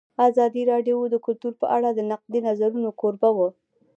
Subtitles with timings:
[0.27, 3.49] ازادي راډیو د کلتور په اړه د نقدي نظرونو کوربه وه.